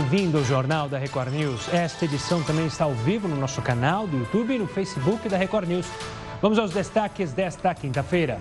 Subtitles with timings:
[0.00, 1.68] Bem-vindo ao Jornal da Record News.
[1.74, 5.36] Esta edição também está ao vivo no nosso canal do YouTube e no Facebook da
[5.36, 5.84] Record News.
[6.40, 8.40] Vamos aos destaques desta quinta-feira.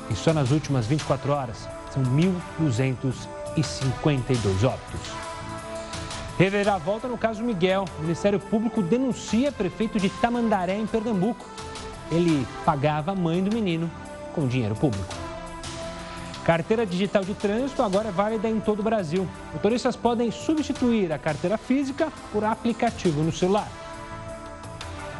[0.08, 5.23] E só nas últimas 24 horas são 1.252 óbitos.
[6.38, 7.84] Reviravolta no caso Miguel.
[7.98, 11.46] O Ministério Público denuncia prefeito de Tamandaré, em Pernambuco.
[12.10, 13.90] Ele pagava a mãe do menino
[14.34, 15.14] com dinheiro público.
[16.44, 19.26] Carteira digital de trânsito agora é válida em todo o Brasil.
[19.52, 23.68] Motoristas podem substituir a carteira física por aplicativo no celular.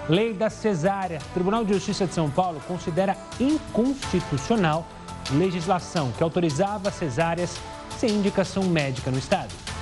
[0.07, 1.19] Lei da cesárea.
[1.31, 4.87] O Tribunal de Justiça de São Paulo considera inconstitucional
[5.33, 7.57] legislação que autorizava cesáreas
[7.97, 9.74] sem indicação médica no estado.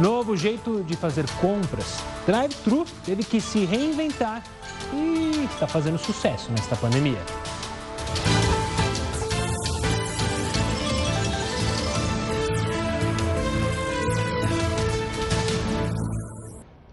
[0.00, 2.02] Novo jeito de fazer compras.
[2.26, 4.42] Drive-thru teve que se reinventar
[4.90, 7.18] e está fazendo sucesso nesta pandemia.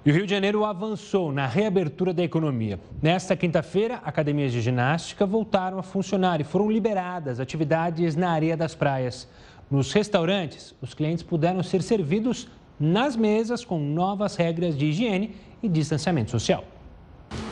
[0.06, 2.80] E o Rio de Janeiro avançou na reabertura da economia.
[3.02, 8.76] Nesta quinta-feira, academias de ginástica voltaram a funcionar e foram liberadas atividades na areia das
[8.76, 9.28] praias.
[9.72, 12.48] Nos restaurantes, os clientes puderam ser servidos
[12.80, 16.64] nas mesas com novas regras de higiene e distanciamento social.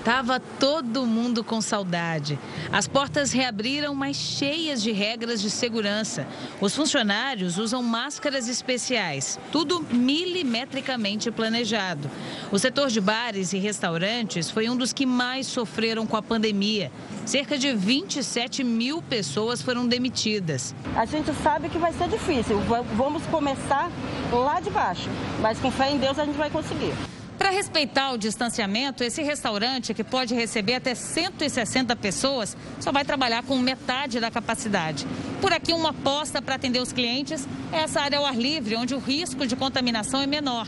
[0.07, 2.39] Tava todo mundo com saudade.
[2.71, 6.25] As portas reabriram, mas cheias de regras de segurança.
[6.61, 12.09] Os funcionários usam máscaras especiais, tudo milimetricamente planejado.
[12.51, 16.89] O setor de bares e restaurantes foi um dos que mais sofreram com a pandemia.
[17.25, 20.73] Cerca de 27 mil pessoas foram demitidas.
[20.95, 22.61] A gente sabe que vai ser difícil.
[22.95, 23.91] Vamos começar
[24.31, 25.09] lá de baixo,
[25.41, 26.93] mas com fé em Deus a gente vai conseguir.
[27.37, 33.43] Para respeitar o distanciamento, esse restaurante, que pode receber até 160 pessoas, só vai trabalhar
[33.43, 35.05] com metade da capacidade.
[35.39, 38.95] Por aqui, uma aposta para atender os clientes é essa área ao ar livre, onde
[38.95, 40.67] o risco de contaminação é menor.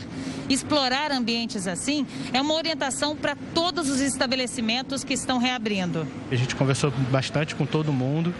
[0.50, 6.04] Explorar ambientes assim é uma orientação para todos os estabelecimentos que estão reabrindo.
[6.28, 8.34] A gente conversou bastante com todo mundo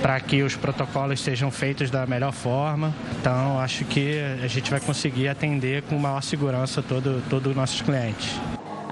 [0.00, 2.94] para que os protocolos sejam feitos da melhor forma.
[3.20, 7.82] Então, acho que a gente vai conseguir atender com maior segurança todos todo os nossos
[7.82, 8.40] clientes.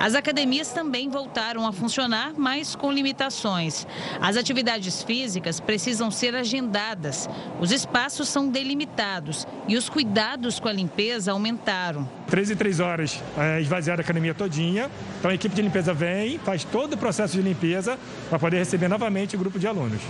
[0.02, 3.86] As academias também voltaram a funcionar, mas com limitações.
[4.20, 7.30] As atividades físicas precisam ser agendadas,
[7.60, 12.10] os espaços são delimitados e os cuidados com a limpeza aumentaram.
[12.26, 14.90] Três e três horas é, esvaziar a academia todinha.
[15.20, 17.96] Então a equipe de limpeza vem, faz todo o processo de limpeza
[18.28, 20.02] para poder receber novamente o grupo de alunos.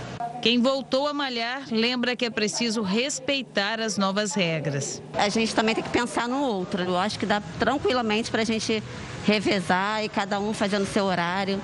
[0.43, 5.01] Quem voltou a malhar lembra que é preciso respeitar as novas regras.
[5.13, 6.83] A gente também tem que pensar no outro.
[6.83, 8.83] Eu acho que dá tranquilamente para a gente
[9.25, 11.61] revezar e cada um fazendo seu horário.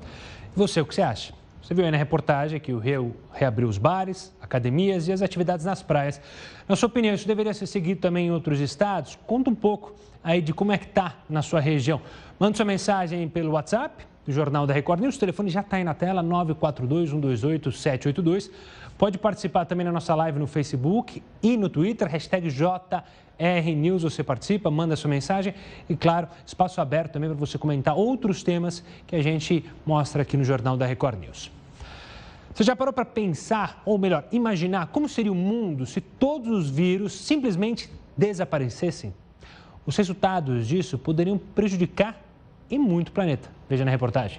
[0.00, 1.34] E você, o que você acha?
[1.60, 5.66] Você viu aí na reportagem que o Rio reabriu os bares, academias e as atividades
[5.66, 6.20] nas praias.
[6.68, 9.18] Na sua opinião, isso deveria ser seguido também em outros estados?
[9.26, 9.92] Conta um pouco
[10.22, 12.00] aí de como é que está na sua região.
[12.38, 15.16] Manda sua mensagem pelo WhatsApp do Jornal da Record News.
[15.16, 18.50] O telefone já está aí na tela, 942-128-782.
[18.96, 24.02] Pode participar também na nossa live no Facebook e no Twitter, hashtag JRNews.
[24.02, 25.54] Você participa, manda sua mensagem
[25.88, 30.36] e, claro, espaço aberto também para você comentar outros temas que a gente mostra aqui
[30.36, 31.50] no Jornal da Record News.
[32.54, 36.68] Você já parou para pensar, ou melhor, imaginar como seria o mundo se todos os
[36.68, 39.14] vírus simplesmente desaparecessem?
[39.86, 42.20] Os resultados disso poderiam prejudicar
[42.70, 43.50] e muito o planeta.
[43.72, 44.38] Veja na reportagem.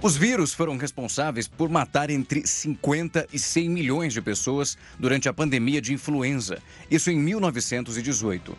[0.00, 5.32] Os vírus foram responsáveis por matar entre 50 e 100 milhões de pessoas durante a
[5.32, 8.56] pandemia de influenza, isso em 1918.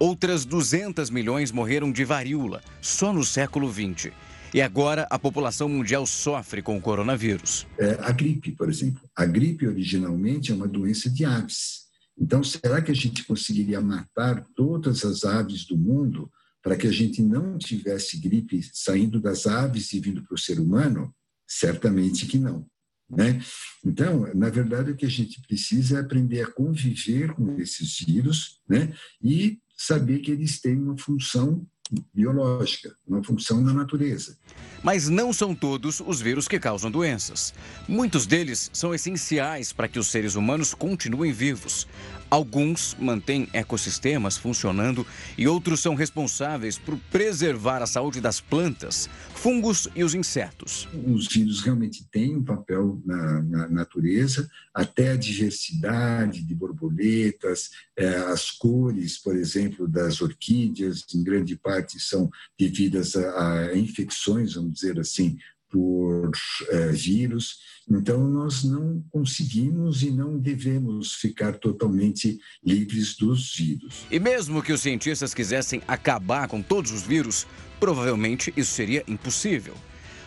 [0.00, 4.12] Outras 200 milhões morreram de varíola, só no século 20.
[4.52, 7.68] E agora a população mundial sofre com o coronavírus.
[7.78, 9.00] É, a gripe, por exemplo.
[9.14, 11.82] A gripe originalmente é uma doença de aves.
[12.18, 16.28] Então, será que a gente conseguiria matar todas as aves do mundo
[16.62, 20.58] para que a gente não tivesse gripe saindo das aves e vindo para o ser
[20.58, 21.14] humano?
[21.46, 22.66] Certamente que não.
[23.08, 23.42] Né?
[23.84, 28.60] Então, na verdade, o que a gente precisa é aprender a conviver com esses vírus
[28.68, 28.94] né?
[29.20, 31.66] e saber que eles têm uma função
[32.14, 34.36] biológica, uma função na natureza.
[34.82, 37.52] Mas não são todos os vírus que causam doenças.
[37.88, 41.88] Muitos deles são essenciais para que os seres humanos continuem vivos.
[42.30, 45.04] Alguns mantêm ecossistemas funcionando
[45.36, 50.86] e outros são responsáveis por preservar a saúde das plantas, fungos e os insetos.
[51.06, 58.06] Os vírus realmente têm um papel na, na natureza, até a diversidade de borboletas, é,
[58.06, 64.74] as cores, por exemplo, das orquídeas, em grande parte são devidas a, a infecções, vamos
[64.74, 65.36] dizer assim,
[65.70, 66.30] por
[66.68, 67.58] é, vírus.
[67.88, 74.04] Então, nós não conseguimos e não devemos ficar totalmente livres dos vírus.
[74.10, 77.46] E mesmo que os cientistas quisessem acabar com todos os vírus,
[77.78, 79.74] provavelmente isso seria impossível.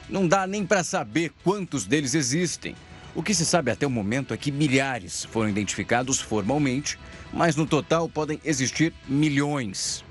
[0.10, 2.76] Não dá nem para saber quantos deles existem.
[3.16, 6.98] O que se sabe até o momento é que milhares foram identificados formalmente,
[7.32, 10.04] mas no total podem existir milhões.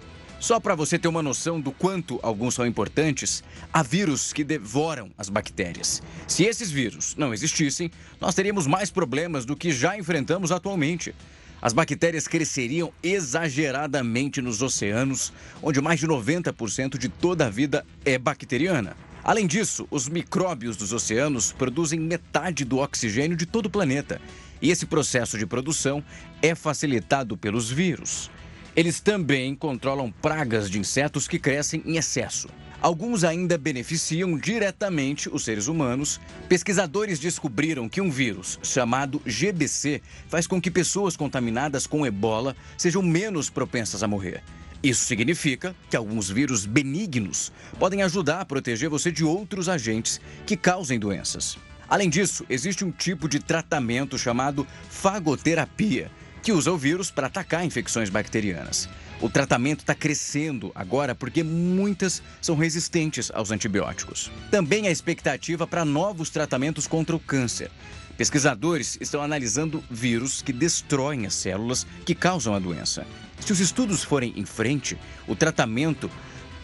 [0.43, 5.09] Só para você ter uma noção do quanto alguns são importantes, há vírus que devoram
[5.17, 6.03] as bactérias.
[6.27, 11.15] Se esses vírus não existissem, nós teríamos mais problemas do que já enfrentamos atualmente.
[11.63, 18.19] As bactérias cresceriam exageradamente nos oceanos, onde mais de 90% de toda a vida é
[18.19, 18.97] bacteriana.
[19.23, 24.21] Além disso, os micróbios dos oceanos produzem metade do oxigênio de todo o planeta.
[24.61, 26.03] E esse processo de produção
[26.43, 28.29] é facilitado pelos vírus.
[28.75, 32.49] Eles também controlam pragas de insetos que crescem em excesso.
[32.81, 36.19] Alguns ainda beneficiam diretamente os seres humanos.
[36.49, 43.03] Pesquisadores descobriram que um vírus chamado GBC faz com que pessoas contaminadas com ebola sejam
[43.03, 44.43] menos propensas a morrer.
[44.83, 50.57] Isso significa que alguns vírus benignos podem ajudar a proteger você de outros agentes que
[50.57, 51.57] causem doenças.
[51.89, 56.11] Além disso, existe um tipo de tratamento chamado fagoterapia,
[56.43, 58.89] que usa o vírus para atacar infecções bacterianas.
[59.21, 64.31] O tratamento está crescendo agora porque muitas são resistentes aos antibióticos.
[64.51, 67.71] Também há expectativa para novos tratamentos contra o câncer.
[68.17, 73.07] Pesquisadores estão analisando vírus que destroem as células que causam a doença.
[73.41, 76.11] Se os estudos forem em frente, o tratamento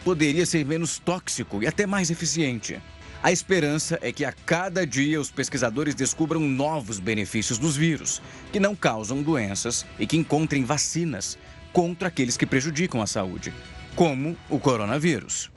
[0.05, 2.81] poderia ser menos tóxico e até mais eficiente.
[3.21, 8.23] A esperança é que a cada dia os pesquisadores descubram novos benefícios dos vírus,
[8.53, 11.37] que não causam doenças e que encontrem vacinas
[11.73, 13.53] contra aqueles que prejudicam a saúde,
[13.97, 15.51] como o coronavírus.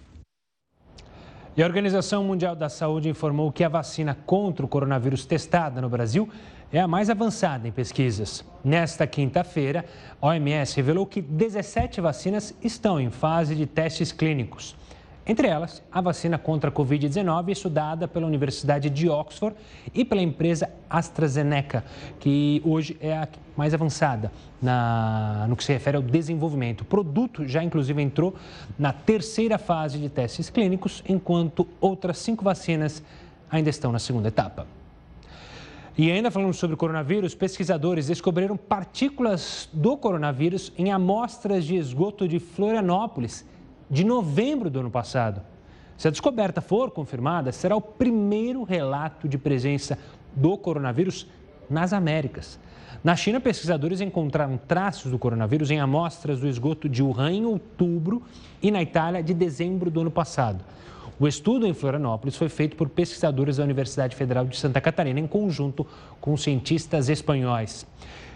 [1.55, 5.89] E a Organização Mundial da Saúde informou que a vacina contra o coronavírus testada no
[5.89, 6.27] Brasil
[6.73, 8.43] é a mais avançada em pesquisas.
[8.63, 9.85] Nesta quinta-feira,
[10.19, 14.75] a OMS revelou que 17 vacinas estão em fase de testes clínicos.
[15.25, 19.55] Entre elas, a vacina contra a Covid-19, estudada pela Universidade de Oxford
[19.93, 21.85] e pela empresa AstraZeneca,
[22.19, 26.81] que hoje é a mais avançada na, no que se refere ao desenvolvimento.
[26.81, 28.35] O produto já, inclusive, entrou
[28.79, 33.03] na terceira fase de testes clínicos, enquanto outras cinco vacinas
[33.49, 34.65] ainda estão na segunda etapa.
[35.95, 42.39] E ainda falando sobre coronavírus, pesquisadores descobriram partículas do coronavírus em amostras de esgoto de
[42.39, 43.45] Florianópolis
[43.91, 45.41] de novembro do ano passado.
[45.97, 49.99] Se a descoberta for confirmada, será o primeiro relato de presença
[50.33, 51.27] do coronavírus
[51.69, 52.57] nas Américas.
[53.03, 58.23] Na China, pesquisadores encontraram traços do coronavírus em amostras do esgoto de Wuhan em outubro
[58.61, 60.63] e na Itália de dezembro do ano passado.
[61.19, 65.27] O estudo em Florianópolis foi feito por pesquisadores da Universidade Federal de Santa Catarina em
[65.27, 65.85] conjunto
[66.19, 67.85] com cientistas espanhóis.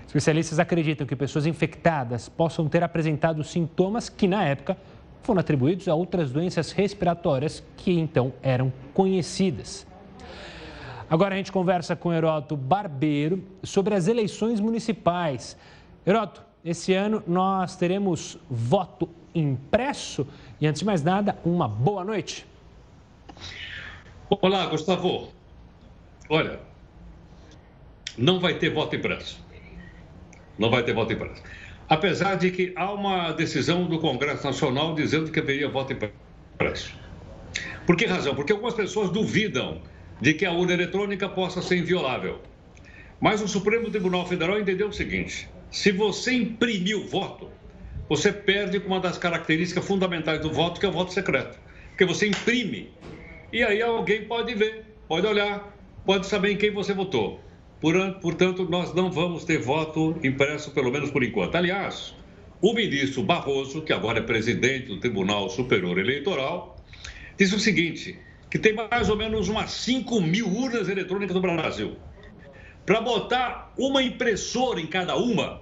[0.06, 4.78] Especialistas acreditam que pessoas infectadas possam ter apresentado sintomas que, na época,
[5.26, 9.86] foram atribuídos a outras doenças respiratórias que então eram conhecidas.
[11.10, 15.58] Agora a gente conversa com Heroto Barbeiro sobre as eleições municipais.
[16.06, 20.28] Heroto, esse ano nós teremos voto impresso
[20.62, 22.46] e antes de mais nada, uma boa noite.
[24.30, 25.30] Olá, Gustavo.
[26.30, 26.60] Olha,
[28.18, 29.44] não vai ter voto impresso.
[30.58, 31.42] Não vai ter voto impresso
[31.88, 36.96] apesar de que há uma decisão do Congresso Nacional dizendo que haveria voto impresso.
[37.86, 38.36] Por que razão?
[38.36, 39.82] Porque algumas pessoas duvidam
[40.20, 42.42] de que a urna eletrônica possa ser inviolável.
[43.20, 47.52] Mas o Supremo Tribunal Federal entendeu o seguinte: se você imprimir o voto,
[48.10, 51.60] você perde uma das características fundamentais do voto, que é o voto secreto.
[51.90, 52.94] Porque você imprime
[53.52, 55.74] e aí alguém pode ver, pode olhar,
[56.06, 57.45] pode saber em quem você votou.
[58.22, 61.56] Portanto, nós não vamos ter voto impresso, pelo menos por enquanto.
[61.56, 62.16] Aliás,
[62.60, 66.84] o ministro Barroso, que agora é presidente do Tribunal Superior Eleitoral,
[67.38, 68.18] disse o seguinte:
[68.50, 71.96] que tem mais ou menos umas 5 mil urnas eletrônicas no Brasil.
[72.88, 75.62] Para botar uma impressora em cada uma,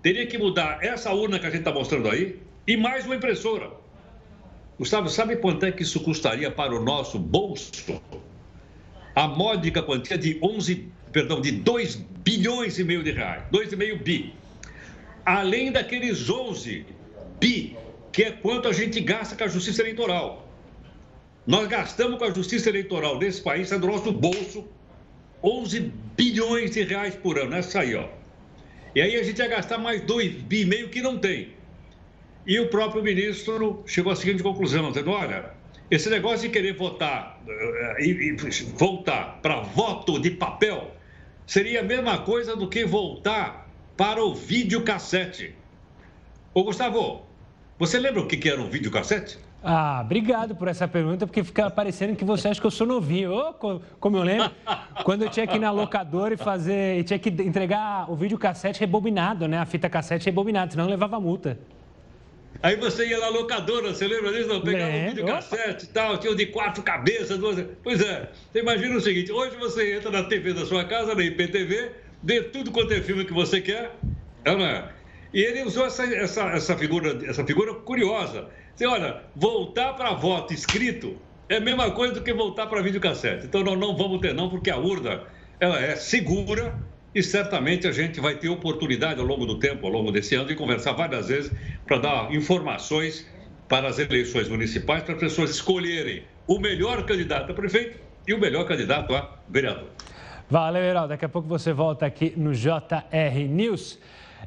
[0.00, 2.38] teria que mudar essa urna que a gente está mostrando aí
[2.68, 3.70] e mais uma impressora.
[4.78, 8.00] Gustavo, sabe quanto é que isso custaria para o nosso bolso?
[9.14, 11.94] A módica quantia de 11 perdão, de 2
[12.24, 14.34] bilhões e meio de reais, 2,5 bi.
[15.24, 16.84] além daqueles 11
[17.40, 17.76] bi,
[18.12, 20.46] que é quanto a gente gasta com a justiça eleitoral.
[21.46, 24.66] Nós gastamos com a justiça eleitoral desse país, é do nosso bolso,
[25.42, 28.08] 11 bilhões de reais por ano, essa aí, ó.
[28.92, 31.50] E aí a gente ia gastar mais 2 bi e meio que não tem.
[32.44, 35.50] E o próprio ministro chegou à seguinte conclusão, dizendo, olha,
[35.90, 38.36] esse negócio de querer votar eh, e, e
[38.76, 40.93] voltar para voto de papel
[41.46, 45.54] seria a mesma coisa do que voltar para o videocassete.
[46.52, 47.22] Ô Gustavo,
[47.78, 49.38] você lembra o que era um videocassete?
[49.66, 53.32] Ah, obrigado por essa pergunta, porque fica parecendo que você acha que eu sou novinho.
[53.34, 54.50] Oh, como eu lembro,
[55.04, 56.98] quando eu tinha que ir na locadora e fazer.
[56.98, 59.58] E tinha que entregar o videocassete rebobinado, né?
[59.58, 61.58] A fita cassete rebobinada, senão levava multa.
[62.64, 64.48] Aí você ia na locadora, você lembra disso?
[64.48, 67.62] Não, pegava um videocassete e tal, tinha um de quatro cabeças, duas.
[67.82, 71.22] Pois é, você imagina o seguinte: hoje você entra na TV da sua casa, na
[71.22, 71.90] IPTV,
[72.22, 73.94] vê tudo quanto é filme que você quer,
[74.46, 74.90] é não é?
[75.34, 78.48] E ele usou essa, essa, essa, figura, essa figura curiosa.
[78.74, 81.18] Você olha, voltar para voto escrito
[81.50, 83.44] é a mesma coisa do que voltar para videocassete.
[83.44, 85.24] Então não, não vamos ter, não, porque a urna
[85.60, 86.74] ela é segura
[87.14, 90.48] e certamente a gente vai ter oportunidade ao longo do tempo, ao longo desse ano,
[90.48, 91.52] de conversar várias vezes
[91.86, 93.26] para dar informações
[93.68, 98.40] para as eleições municipais, para as pessoas escolherem o melhor candidato a prefeito e o
[98.40, 99.88] melhor candidato a vereador.
[100.50, 101.08] Valeu, Heraldo.
[101.08, 103.98] Daqui a pouco você volta aqui no JR News.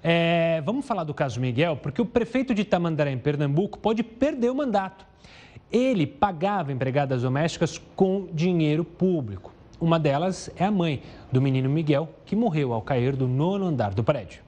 [0.03, 4.49] É, vamos falar do caso Miguel, porque o prefeito de Tamandaré, em Pernambuco, pode perder
[4.49, 5.05] o mandato.
[5.71, 9.56] Ele pagava empregadas domésticas com dinheiro público.
[9.79, 13.93] Uma delas é a mãe do menino Miguel, que morreu ao cair do nono andar
[13.93, 14.41] do prédio.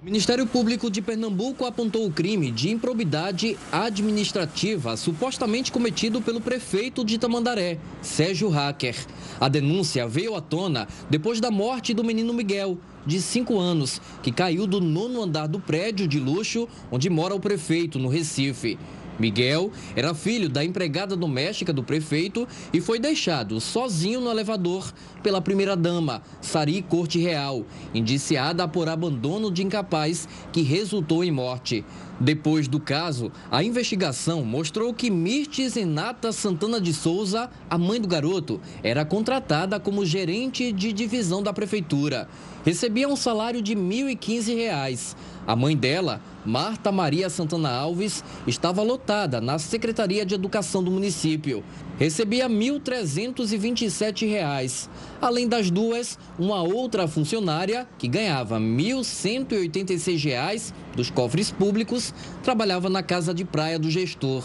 [0.00, 7.04] O Ministério Público de Pernambuco apontou o crime de improbidade administrativa supostamente cometido pelo prefeito
[7.04, 8.96] de Tamandaré, Sérgio Hacker.
[9.40, 14.30] A denúncia veio à tona depois da morte do menino Miguel, de 5 anos, que
[14.30, 18.78] caiu do nono andar do prédio de luxo onde mora o prefeito, no Recife.
[19.18, 24.92] Miguel era filho da empregada doméstica do prefeito e foi deixado sozinho no elevador
[25.22, 27.64] pela primeira-dama, Sari Corte Real,
[27.94, 31.84] indiciada por abandono de incapaz que resultou em morte.
[32.22, 38.06] Depois do caso, a investigação mostrou que Mirtes Renata Santana de Souza, a mãe do
[38.06, 42.28] garoto, era contratada como gerente de divisão da prefeitura.
[42.64, 45.16] Recebia um salário de R$ 1.015.
[45.44, 51.64] A mãe dela, Marta Maria Santana Alves, estava lotada na Secretaria de Educação do município.
[51.98, 54.88] Recebia R$ 1.327.
[55.22, 62.12] Além das duas, uma outra funcionária, que ganhava R$ 1.186 dos cofres públicos,
[62.42, 64.42] trabalhava na casa de praia do gestor.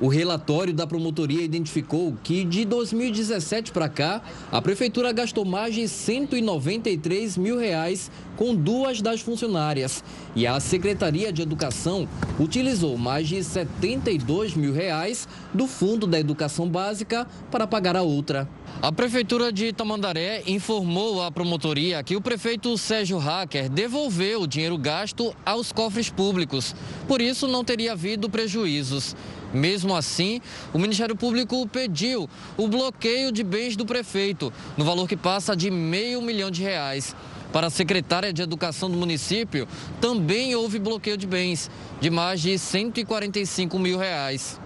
[0.00, 4.22] O relatório da promotoria identificou que de 2017 para cá,
[4.52, 10.04] a prefeitura gastou mais de 193 mil reais com duas das funcionárias
[10.36, 12.08] e a Secretaria de Educação
[12.38, 18.48] utilizou mais de 72 mil reais do Fundo da Educação Básica para pagar a outra.
[18.82, 24.78] A Prefeitura de Tamandaré informou à promotoria que o prefeito Sérgio Hacker devolveu o dinheiro
[24.78, 26.74] gasto aos cofres públicos.
[27.06, 29.14] Por isso, não teria havido prejuízos.
[29.52, 30.40] Mesmo assim,
[30.72, 35.70] o Ministério Público pediu o bloqueio de bens do prefeito, no valor que passa de
[35.70, 37.14] meio milhão de reais.
[37.52, 39.66] Para a secretária de Educação do município,
[40.00, 41.68] também houve bloqueio de bens,
[42.00, 44.59] de mais de 145 mil reais.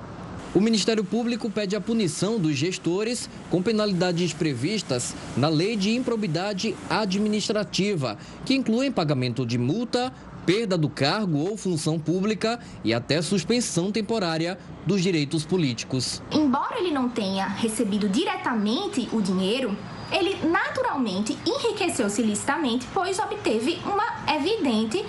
[0.55, 6.77] O Ministério Público pede a punição dos gestores com penalidades previstas na Lei de Improbidade
[6.89, 10.13] Administrativa, que incluem pagamento de multa,
[10.47, 14.57] perda do cargo ou função pública e até suspensão temporária
[14.87, 16.23] dos direitos políticos.
[16.31, 19.77] Embora ele não tenha recebido diretamente o dinheiro,
[20.13, 25.05] ele naturalmente enriqueceu-se ilicitamente, pois obteve uma evidente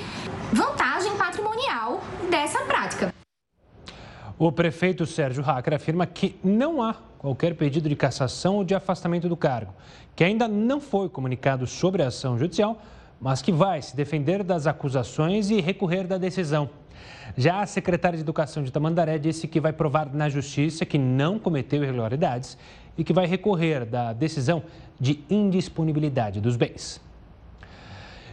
[0.52, 3.15] vantagem patrimonial dessa prática.
[4.38, 9.30] O prefeito Sérgio Hacker afirma que não há qualquer pedido de cassação ou de afastamento
[9.30, 9.74] do cargo,
[10.14, 12.82] que ainda não foi comunicado sobre a ação judicial,
[13.20, 16.70] mas que vai se defender das acusações e recorrer da decisão.
[17.38, 21.40] Já a secretária de Educação de Tamandaré disse que vai provar na justiça que não
[21.40, 22.58] cometeu irregularidades
[22.98, 24.64] e que vai recorrer da decisão
[25.00, 27.05] de indisponibilidade dos bens.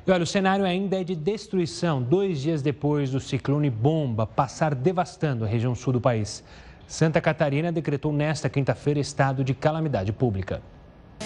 [0.05, 4.75] E olha, o cenário ainda é de destruição, dois dias depois do ciclone Bomba passar
[4.75, 6.43] devastando a região sul do país.
[6.89, 10.61] Santa Catarina decretou nesta quinta-feira estado de calamidade pública.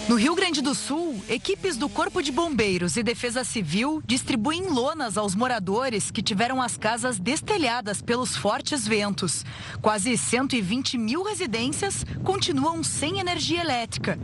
[0.05, 5.17] No Rio Grande do Sul, equipes do Corpo de Bombeiros e Defesa Civil distribuem lonas
[5.17, 9.43] aos moradores que tiveram as casas destelhadas pelos fortes ventos.
[9.81, 14.17] Quase 120 mil residências continuam sem energia elétrica.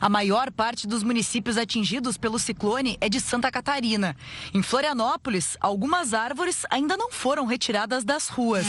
[0.00, 4.16] A maior parte dos municípios atingidos pelo ciclone é de Santa Catarina.
[4.52, 8.66] Em Florianópolis, algumas árvores ainda não foram retiradas das ruas.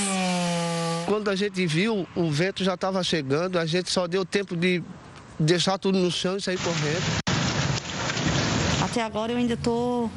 [1.05, 4.83] Quando a gente viu, o vento já estava chegando, a gente só deu tempo de
[5.39, 7.23] deixar tudo no chão e sair correndo.
[8.83, 10.09] Até agora eu ainda tô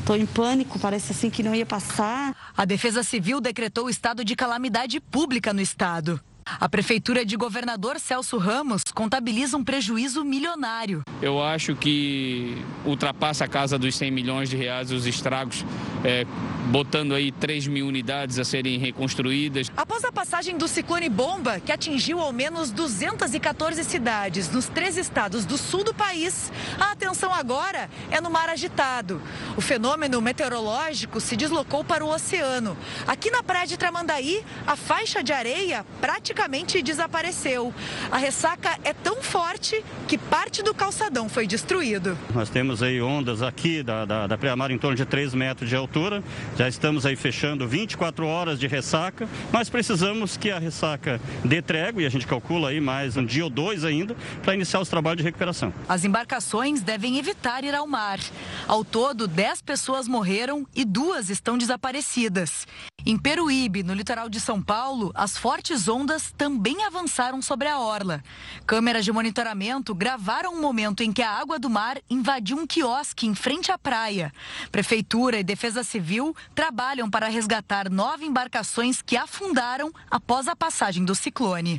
[0.00, 2.34] Estou em pânico, parece assim que não ia passar.
[2.56, 6.18] A Defesa Civil decretou o estado de calamidade pública no estado.
[6.58, 11.02] A prefeitura de governador Celso Ramos contabiliza um prejuízo milionário.
[11.22, 15.64] Eu acho que ultrapassa a casa dos 100 milhões de reais os estragos,
[16.02, 16.26] é,
[16.70, 19.70] botando aí 3 mil unidades a serem reconstruídas.
[19.76, 25.44] Após a passagem do ciclone bomba, que atingiu ao menos 214 cidades nos três estados
[25.44, 29.20] do sul do país, a atenção agora é no mar agitado.
[29.56, 32.76] O fenômeno meteorológico se deslocou para o oceano.
[33.06, 37.74] Aqui na praia de Tramandaí, a faixa de areia praticamente desapareceu.
[38.10, 42.16] A ressaca é tão forte que parte do calçadão foi destruído.
[42.32, 45.74] Nós temos aí ondas aqui da, da, da Preamar em torno de 3 metros de
[45.74, 46.22] altura.
[46.60, 52.02] Já estamos aí fechando 24 horas de ressaca, mas precisamos que a ressaca dê trégua
[52.02, 55.16] e a gente calcula aí mais um dia ou dois ainda para iniciar os trabalhos
[55.16, 55.72] de recuperação.
[55.88, 58.20] As embarcações devem evitar ir ao mar.
[58.68, 62.66] Ao todo, 10 pessoas morreram e duas estão desaparecidas.
[63.06, 68.22] Em Peruíbe, no litoral de São Paulo, as fortes ondas também avançaram sobre a orla.
[68.66, 72.66] Câmeras de monitoramento gravaram o um momento em que a água do mar invadiu um
[72.66, 74.30] quiosque em frente à praia.
[74.70, 81.14] Prefeitura e Defesa Civil trabalham para resgatar nove embarcações que afundaram após a passagem do
[81.14, 81.78] ciclone.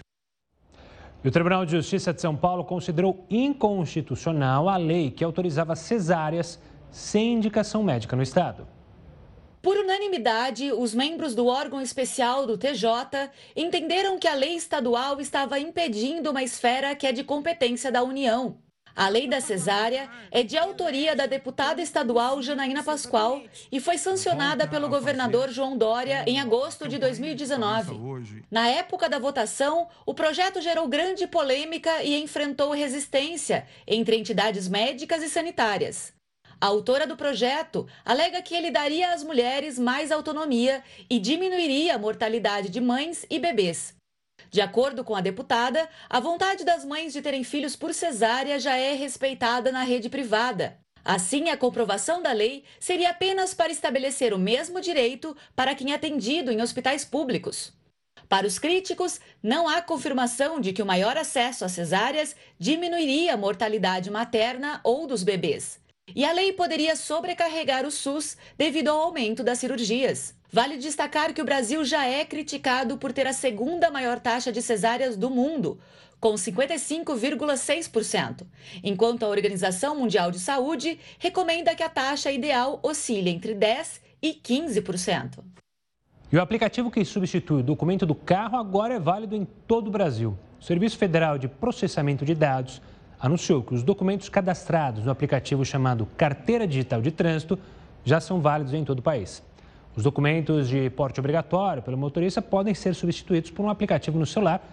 [1.23, 6.59] E o Tribunal de Justiça de São Paulo considerou inconstitucional a lei que autorizava cesáreas
[6.89, 8.67] sem indicação médica no estado.
[9.61, 15.59] Por unanimidade, os membros do órgão especial do TJ entenderam que a lei estadual estava
[15.59, 18.57] impedindo uma esfera que é de competência da União.
[18.95, 24.67] A lei da cesárea é de autoria da deputada estadual Janaína Pascoal e foi sancionada
[24.67, 28.43] pelo governador João Dória em agosto de 2019.
[28.49, 35.23] Na época da votação, o projeto gerou grande polêmica e enfrentou resistência entre entidades médicas
[35.23, 36.13] e sanitárias.
[36.59, 41.97] A autora do projeto alega que ele daria às mulheres mais autonomia e diminuiria a
[41.97, 43.95] mortalidade de mães e bebês.
[44.49, 48.75] De acordo com a deputada, a vontade das mães de terem filhos por cesárea já
[48.75, 50.77] é respeitada na rede privada.
[51.03, 55.95] Assim, a comprovação da lei seria apenas para estabelecer o mesmo direito para quem é
[55.95, 57.73] atendido em hospitais públicos.
[58.29, 63.37] Para os críticos, não há confirmação de que o maior acesso às cesáreas diminuiria a
[63.37, 65.80] mortalidade materna ou dos bebês.
[66.15, 70.35] E a lei poderia sobrecarregar o SUS devido ao aumento das cirurgias.
[70.51, 74.61] Vale destacar que o Brasil já é criticado por ter a segunda maior taxa de
[74.61, 75.79] cesáreas do mundo,
[76.19, 78.45] com 55,6%,
[78.83, 84.33] enquanto a Organização Mundial de Saúde recomenda que a taxa ideal oscile entre 10% e
[84.33, 85.39] 15%.
[86.31, 89.91] E o aplicativo que substitui o documento do carro agora é válido em todo o
[89.91, 90.37] Brasil.
[90.59, 92.81] O Serviço Federal de Processamento de Dados
[93.21, 97.57] anunciou que os documentos cadastrados no aplicativo chamado Carteira Digital de Trânsito
[98.03, 99.43] já são válidos em todo o país.
[99.95, 104.65] Os documentos de porte obrigatório pelo motorista podem ser substituídos por um aplicativo no celular,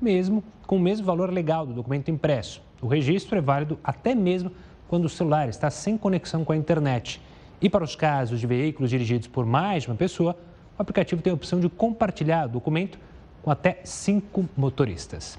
[0.00, 2.62] mesmo com o mesmo valor legal do documento impresso.
[2.80, 4.52] O registro é válido até mesmo
[4.86, 7.20] quando o celular está sem conexão com a internet.
[7.60, 10.36] E para os casos de veículos dirigidos por mais de uma pessoa,
[10.78, 12.98] o aplicativo tem a opção de compartilhar o documento
[13.42, 15.38] com até cinco motoristas.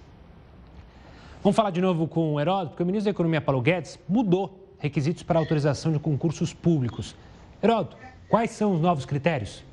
[1.48, 4.76] Vamos falar de novo com o Heródoto, porque o ministro da Economia, Paulo Guedes, mudou
[4.80, 7.16] requisitos para autorização de concursos públicos.
[7.64, 7.96] Heródoto,
[8.28, 9.64] quais são os novos critérios?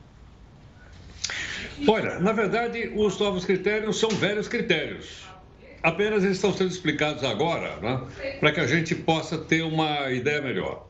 [1.89, 5.25] Olha, na verdade, os novos critérios são velhos critérios.
[5.83, 8.03] Apenas eles estão sendo explicados agora, né,
[8.39, 10.87] para que a gente possa ter uma ideia melhor.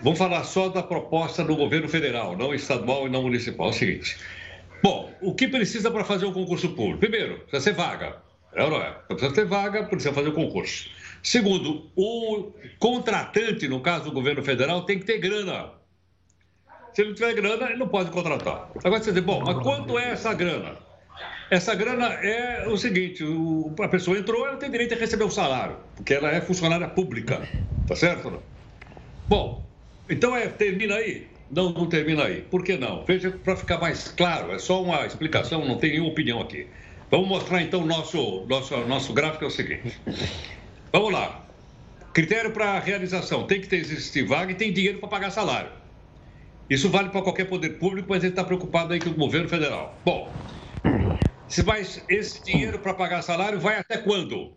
[0.00, 3.66] Vamos falar só da proposta do governo federal, não estadual e não municipal.
[3.66, 4.18] É o seguinte:
[4.80, 7.00] bom, o que precisa para fazer um concurso público?
[7.00, 8.22] Primeiro, precisa ser vaga.
[8.54, 8.90] É não é?
[9.08, 10.88] Precisa ter vaga, precisa fazer o concurso.
[11.22, 15.70] Segundo, o contratante, no caso do governo federal, tem que ter grana.
[16.92, 18.70] Se ele não tiver grana, ele não pode contratar.
[18.84, 20.76] Agora você diz, bom, mas quanto é essa grana?
[21.50, 25.30] Essa grana é o seguinte: o, a pessoa entrou, ela tem direito a receber um
[25.30, 27.46] salário, porque ela é funcionária pública.
[27.86, 28.42] Tá certo?
[29.28, 29.64] Bom,
[30.08, 31.26] então é, termina aí?
[31.50, 32.42] Não, não termina aí.
[32.42, 33.04] Por que não?
[33.04, 36.66] Veja, para ficar mais claro, é só uma explicação, não tem nenhuma opinião aqui.
[37.10, 39.98] Vamos mostrar então o nosso, nosso, nosso gráfico é o seguinte.
[40.92, 41.46] Vamos lá.
[42.12, 45.70] Critério para realização: tem que ter existir vaga e tem dinheiro para pagar salário.
[46.68, 49.98] Isso vale para qualquer poder público, mas ele está preocupado aí com o governo federal.
[50.04, 50.32] Bom,
[51.46, 54.56] se vai, esse dinheiro para pagar salário vai até quando?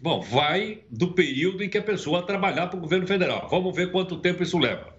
[0.00, 3.48] Bom, vai do período em que a pessoa trabalhar para o governo federal.
[3.50, 4.92] Vamos ver quanto tempo isso leva.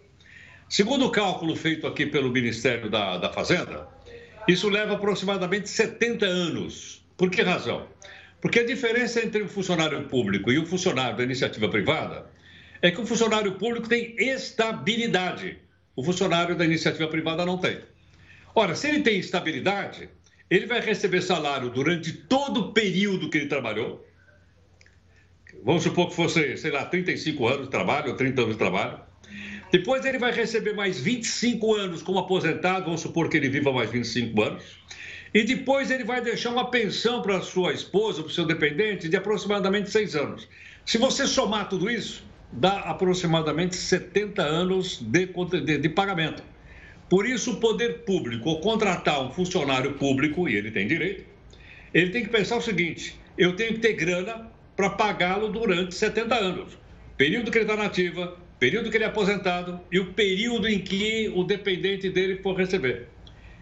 [0.69, 3.87] Segundo o cálculo feito aqui pelo Ministério da, da Fazenda,
[4.47, 7.05] isso leva aproximadamente 70 anos.
[7.17, 7.87] Por que razão?
[8.41, 12.25] Porque a diferença entre o funcionário público e o funcionário da iniciativa privada
[12.81, 15.57] é que o funcionário público tem estabilidade.
[15.95, 17.79] O funcionário da iniciativa privada não tem.
[18.53, 20.09] Ora, se ele tem estabilidade,
[20.49, 24.05] ele vai receber salário durante todo o período que ele trabalhou.
[25.63, 28.99] Vamos supor que fosse, sei lá, 35 anos de trabalho ou 30 anos de trabalho.
[29.73, 33.89] Depois ele vai receber mais 25 anos como aposentado, vamos supor que ele viva mais
[33.89, 34.63] 25 anos.
[35.33, 39.17] E depois ele vai deixar uma pensão para sua esposa, para o seu dependente, de
[39.17, 40.47] aproximadamente 6 anos.
[40.85, 45.27] Se você somar tudo isso, dá aproximadamente 70 anos de,
[45.65, 46.43] de, de pagamento.
[47.09, 51.25] Por isso, o poder público, ao contratar um funcionário público, e ele tem direito,
[51.91, 56.35] ele tem que pensar o seguinte: eu tenho que ter grana para pagá-lo durante 70
[56.35, 56.77] anos.
[57.17, 60.79] Período que ele está na ativa, período que ele é aposentado e o período em
[60.79, 63.09] que o dependente dele for receber.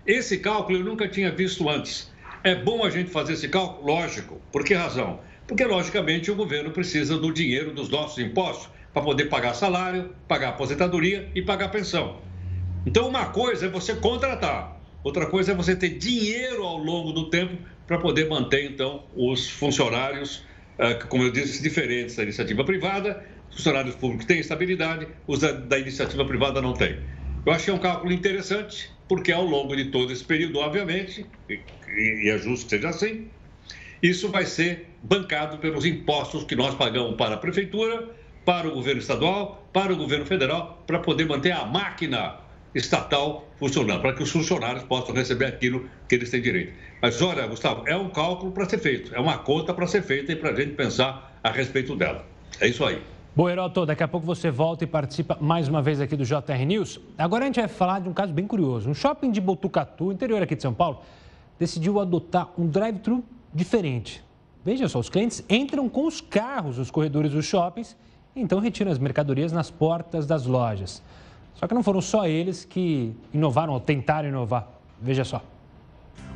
[0.05, 2.11] Esse cálculo eu nunca tinha visto antes.
[2.43, 3.95] É bom a gente fazer esse cálculo?
[3.95, 4.39] Lógico.
[4.51, 5.19] Por que razão?
[5.47, 10.49] Porque, logicamente, o governo precisa do dinheiro dos nossos impostos para poder pagar salário, pagar
[10.49, 12.19] aposentadoria e pagar pensão.
[12.85, 17.27] Então, uma coisa é você contratar, outra coisa é você ter dinheiro ao longo do
[17.31, 20.45] tempo para poder manter, então, os funcionários,
[20.77, 25.77] eh, como eu disse, diferentes da iniciativa privada funcionários públicos têm estabilidade, os da, da
[25.77, 26.99] iniciativa privada não têm.
[27.45, 32.37] Eu é um cálculo interessante, porque ao longo de todo esse período, obviamente, e é
[32.37, 33.27] justo que seja assim,
[34.01, 38.09] isso vai ser bancado pelos impostos que nós pagamos para a prefeitura,
[38.45, 42.37] para o governo estadual, para o governo federal, para poder manter a máquina
[42.73, 46.73] estatal funcionando, para que os funcionários possam receber aquilo que eles têm direito.
[47.01, 50.31] Mas olha, Gustavo, é um cálculo para ser feito, é uma conta para ser feita
[50.31, 52.25] e para a gente pensar a respeito dela.
[52.59, 53.01] É isso aí.
[53.33, 56.65] Bom, Heroto, daqui a pouco você volta e participa mais uma vez aqui do JR
[56.67, 56.99] News.
[57.17, 58.89] Agora a gente vai falar de um caso bem curioso.
[58.89, 60.99] Um shopping de Botucatu, interior aqui de São Paulo,
[61.57, 64.21] decidiu adotar um drive-thru diferente.
[64.65, 67.95] Veja só, os clientes entram com os carros nos corredores dos shoppings
[68.35, 71.01] e então retiram as mercadorias nas portas das lojas.
[71.55, 74.67] Só que não foram só eles que inovaram ou tentaram inovar.
[75.01, 75.41] Veja só.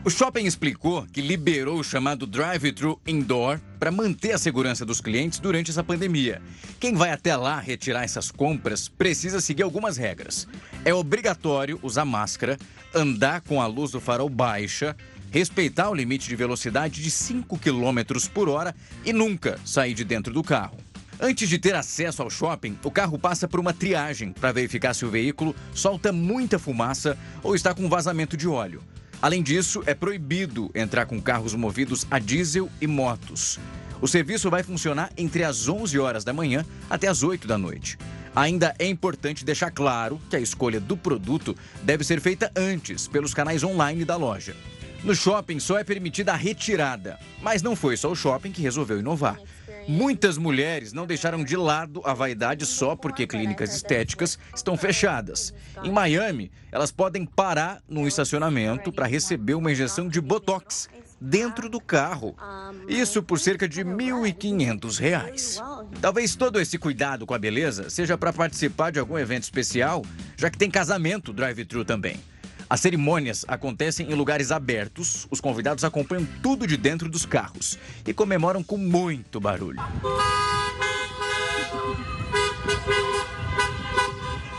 [0.05, 5.39] O shopping explicou que liberou o chamado drive-thru indoor para manter a segurança dos clientes
[5.39, 6.43] durante essa pandemia.
[6.79, 10.47] Quem vai até lá retirar essas compras precisa seguir algumas regras.
[10.85, 12.55] É obrigatório usar máscara,
[12.93, 14.95] andar com a luz do farol baixa,
[15.31, 20.31] respeitar o limite de velocidade de 5 km por hora e nunca sair de dentro
[20.31, 20.77] do carro.
[21.19, 25.03] Antes de ter acesso ao shopping, o carro passa por uma triagem para verificar se
[25.03, 28.83] o veículo solta muita fumaça ou está com vazamento de óleo.
[29.21, 33.59] Além disso, é proibido entrar com carros movidos a diesel e motos.
[34.01, 37.97] O serviço vai funcionar entre as 11 horas da manhã até as 8 da noite.
[38.35, 43.33] Ainda é importante deixar claro que a escolha do produto deve ser feita antes pelos
[43.33, 44.55] canais online da loja.
[45.03, 48.99] No shopping só é permitida a retirada, mas não foi só o shopping que resolveu
[48.99, 49.39] inovar.
[49.87, 55.53] Muitas mulheres não deixaram de lado a vaidade só porque clínicas estéticas estão fechadas.
[55.83, 61.79] Em Miami, elas podem parar num estacionamento para receber uma injeção de botox dentro do
[61.79, 62.35] carro.
[62.87, 65.61] Isso por cerca de R$ 1.500.
[66.01, 70.03] Talvez todo esse cuidado com a beleza seja para participar de algum evento especial,
[70.35, 72.19] já que tem casamento drive-thru também.
[72.69, 78.13] As cerimônias acontecem em lugares abertos, os convidados acompanham tudo de dentro dos carros e
[78.13, 79.79] comemoram com muito barulho.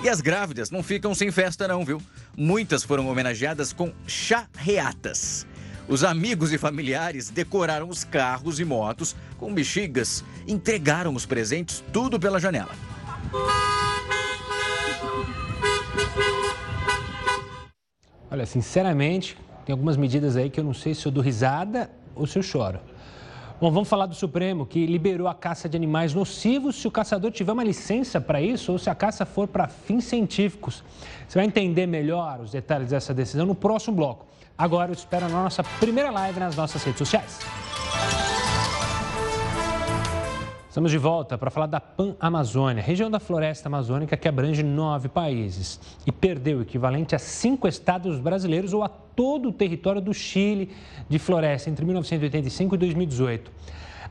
[0.03, 2.01] E as grávidas não ficam sem festa, não, viu?
[2.37, 5.45] Muitas foram homenageadas com charreatas.
[5.89, 12.21] Os amigos e familiares decoraram os carros e motos com bexigas, entregaram os presentes tudo
[12.21, 12.75] pela janela.
[18.37, 22.27] Olha, sinceramente, tem algumas medidas aí que eu não sei se eu dou risada ou
[22.27, 22.79] se eu choro.
[23.59, 27.31] Bom, vamos falar do Supremo, que liberou a caça de animais nocivos se o caçador
[27.31, 30.85] tiver uma licença para isso ou se a caça for para fins científicos.
[31.27, 34.27] Você vai entender melhor os detalhes dessa decisão no próximo bloco.
[34.59, 37.39] Agora eu espero a nossa primeira live nas nossas redes sociais.
[40.77, 45.81] Estamos de volta para falar da Pan-Amazônia, região da floresta amazônica que abrange nove países
[46.07, 50.71] e perdeu o equivalente a cinco estados brasileiros ou a todo o território do Chile
[51.09, 53.51] de floresta entre 1985 e 2018.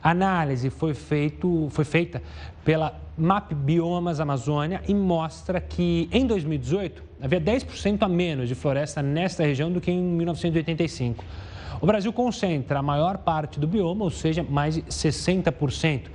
[0.02, 2.20] A análise foi, feito, foi feita
[2.64, 9.00] pela MAP Biomas Amazônia e mostra que em 2018 havia 10% a menos de floresta
[9.00, 11.24] nesta região do que em 1985.
[11.80, 16.06] O Brasil concentra a maior parte do bioma, ou seja, mais de 60%,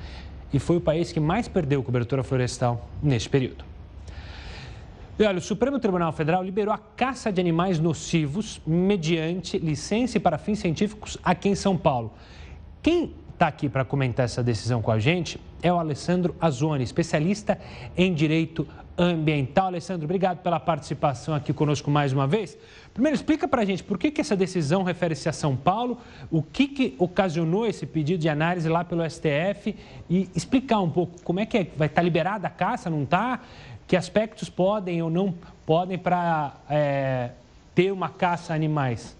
[0.54, 3.64] e foi o país que mais perdeu cobertura florestal neste período.
[5.20, 10.38] E olha, o Supremo Tribunal Federal liberou a caça de animais nocivos mediante licença para
[10.38, 12.12] fins científicos aqui em São Paulo.
[12.82, 17.58] Quem está aqui para comentar essa decisão com a gente é o Alessandro Azoni, especialista
[17.98, 19.66] em direito ambiental.
[19.66, 22.56] Alessandro, obrigado pela participação aqui conosco mais uma vez.
[22.94, 25.98] Primeiro, explica para a gente por que, que essa decisão refere-se a São Paulo,
[26.30, 29.76] o que, que ocasionou esse pedido de análise lá pelo STF
[30.08, 33.02] e explicar um pouco como é que é, vai estar tá liberada a caça, não
[33.02, 33.40] está?
[33.88, 35.34] Que aspectos podem ou não
[35.66, 37.32] podem para é,
[37.74, 39.20] ter uma caça a animais?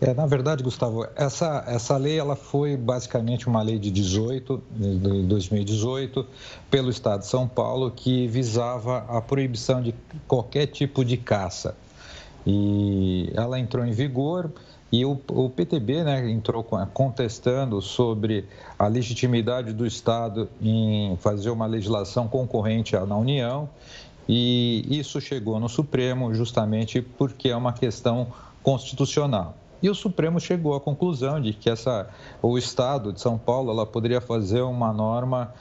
[0.00, 5.22] É, na verdade, Gustavo, essa, essa lei ela foi basicamente uma lei de 18, de
[5.24, 6.26] 2018,
[6.70, 9.94] pelo Estado de São Paulo, que visava a proibição de
[10.26, 11.76] qualquer tipo de caça.
[12.46, 14.50] E ela entrou em vigor
[14.90, 18.46] e o, o PTB né, entrou contestando sobre
[18.78, 23.68] a legitimidade do Estado em fazer uma legislação concorrente na União.
[24.26, 28.28] E isso chegou no Supremo justamente porque é uma questão
[28.62, 29.54] constitucional.
[29.82, 32.08] E o Supremo chegou à conclusão de que essa,
[32.42, 35.54] o Estado de São Paulo ela poderia fazer uma norma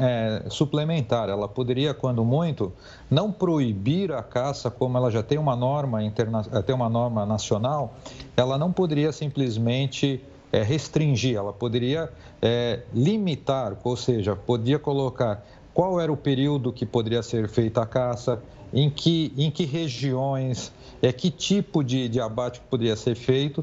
[0.00, 1.28] é, suplementar.
[1.28, 2.72] Ela poderia, quando muito,
[3.10, 7.24] não proibir a caça, como ela já tem uma norma, interna, eh, tem uma norma
[7.24, 7.94] nacional,
[8.36, 10.20] ela não poderia simplesmente
[10.52, 15.44] é, restringir, ela poderia é, limitar, ou seja, podia colocar
[15.76, 20.72] qual era o período que poderia ser feita a caça, em que, em que regiões,
[21.02, 23.62] é, que tipo de, de abate poderia ser feito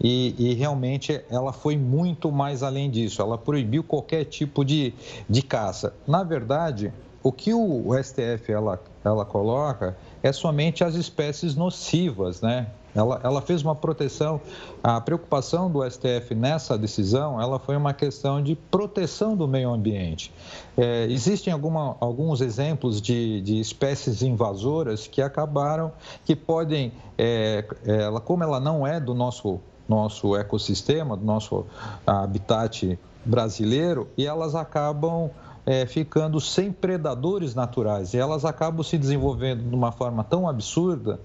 [0.00, 3.20] e, e, realmente ela foi muito mais além disso.
[3.20, 4.94] Ela proibiu qualquer tipo de,
[5.28, 5.92] de caça.
[6.06, 12.68] Na verdade, o que o, STF ela, ela coloca é somente as espécies nocivas, né?
[12.94, 14.40] Ela, ela fez uma proteção,
[14.82, 20.32] a preocupação do STF nessa decisão, ela foi uma questão de proteção do meio ambiente.
[20.76, 25.92] É, existem alguma, alguns exemplos de, de espécies invasoras que acabaram,
[26.24, 31.64] que podem, é, ela, como ela não é do nosso, nosso ecossistema, do nosso
[32.06, 35.30] habitat brasileiro, e elas acabam
[35.64, 41.20] é, ficando sem predadores naturais, e elas acabam se desenvolvendo de uma forma tão absurda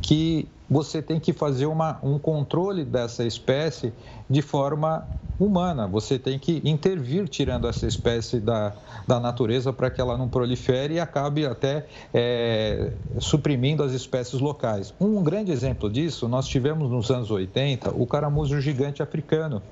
[0.00, 3.92] que você tem que fazer uma, um controle dessa espécie
[4.28, 5.06] de forma
[5.38, 5.86] humana.
[5.86, 8.72] Você tem que intervir tirando essa espécie da,
[9.06, 14.94] da natureza para que ela não prolifere e acabe até é, suprimindo as espécies locais.
[15.00, 19.62] Um grande exemplo disso, nós tivemos nos anos 80 o caramujo gigante africano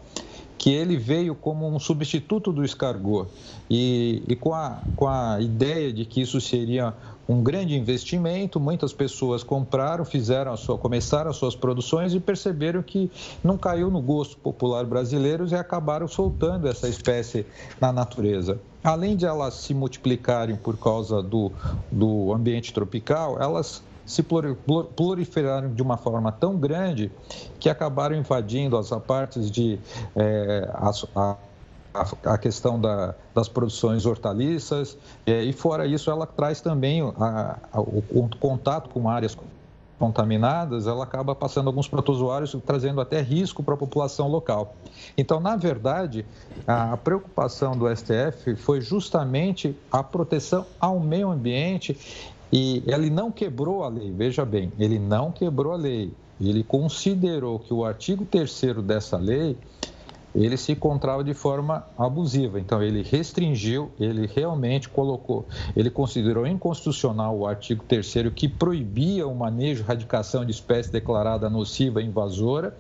[0.63, 3.27] que ele veio como um substituto do escargot
[3.69, 6.95] e, e com, a, com a ideia de que isso seria
[7.29, 12.81] um grande investimento, muitas pessoas compraram, fizeram a sua, começaram as suas produções e perceberam
[12.81, 13.11] que
[13.43, 17.45] não caiu no gosto popular brasileiro e acabaram soltando essa espécie
[17.81, 18.61] na natureza.
[18.85, 21.51] Além de elas se multiplicarem por causa do,
[21.91, 27.11] do ambiente tropical, elas se proliferaram de uma forma tão grande
[27.61, 29.79] que acabaram invadindo as partes de
[30.17, 30.69] é,
[31.15, 31.37] a,
[32.25, 37.81] a, questão da, das produções hortaliças, é, e fora isso, ela traz também a, a,
[37.81, 39.37] o, o, contato com áreas
[39.99, 44.75] contaminadas, ela acaba passando alguns protozoários, trazendo até risco para a população local.
[45.17, 46.27] Então, na verdade,
[46.67, 51.97] a preocupação do STF foi justamente a proteção ao meio ambiente
[52.53, 56.13] e ele não quebrou a lei, veja bem, ele não quebrou a lei.
[56.41, 59.57] Ele considerou que o artigo 3 dessa lei
[60.35, 62.59] ele se encontrava de forma abusiva.
[62.59, 69.35] Então, ele restringiu, ele realmente colocou, ele considerou inconstitucional o artigo 3 que proibia o
[69.35, 72.77] manejo, erradicação de espécie declarada nociva invasora,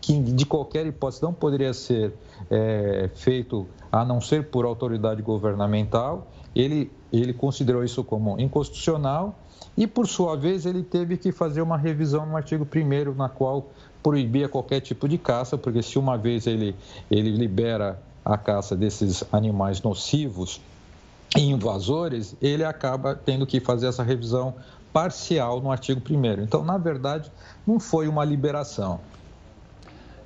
[0.00, 2.12] que de qualquer hipótese não poderia ser
[2.50, 6.26] é, feito a não ser por autoridade governamental.
[6.54, 9.36] Ele, ele considerou isso como inconstitucional
[9.76, 13.70] e, por sua vez, ele teve que fazer uma revisão no artigo 1 na qual
[14.04, 16.76] proibia qualquer tipo de caça, porque se uma vez ele,
[17.10, 20.60] ele libera a caça desses animais nocivos
[21.34, 24.54] e invasores, ele acaba tendo que fazer essa revisão
[24.92, 27.32] parcial no artigo 1 Então, na verdade,
[27.66, 29.00] não foi uma liberação.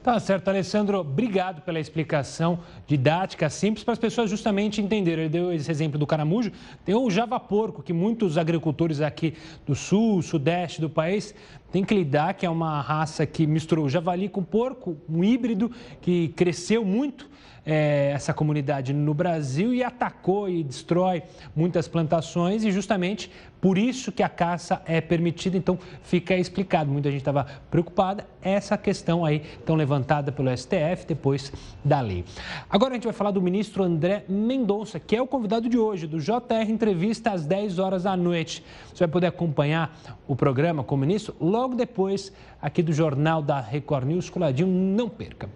[0.09, 1.01] Tá certo, Alessandro.
[1.01, 5.25] Obrigado pela explicação didática, simples, para as pessoas justamente entenderem.
[5.25, 6.51] Ele deu esse exemplo do caramujo.
[6.83, 9.35] Tem o java porco, que muitos agricultores aqui
[9.67, 11.35] do sul, sudeste do país
[11.71, 16.29] têm que lidar, que é uma raça que misturou javali com porco, um híbrido que
[16.29, 17.29] cresceu muito
[17.71, 21.23] é, essa comunidade no Brasil e atacou e destrói
[21.55, 25.55] muitas plantações e justamente por isso que a caça é permitida.
[25.55, 26.91] Então fica explicado.
[26.91, 28.27] Muita gente estava preocupada.
[28.41, 31.53] Essa questão aí tão levantada pelo STF depois
[31.85, 32.25] da lei.
[32.71, 36.07] Agora a gente vai falar do ministro André Mendonça, que é o convidado de hoje
[36.07, 38.65] do JR Entrevista às 10 horas da noite.
[38.95, 39.95] Você vai poder acompanhar
[40.27, 44.31] o programa com o ministro logo depois aqui do Jornal da Record News.
[44.31, 45.51] Coladinho, não perca.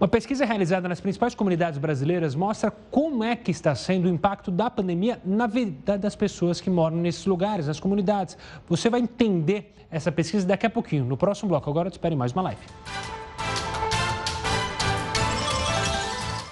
[0.00, 4.50] Uma pesquisa realizada nas principais comunidades brasileiras mostra como é que está sendo o impacto
[4.50, 8.34] da pandemia na vida das pessoas que moram nesses lugares, nas comunidades.
[8.66, 11.68] Você vai entender essa pesquisa daqui a pouquinho, no próximo bloco.
[11.68, 13.19] Agora eu te espero em mais uma live.